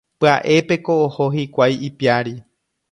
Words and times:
Pya'épeko 0.19 0.93
oho 1.05 1.23
hikuái 1.37 1.81
ipiári. 1.91 2.35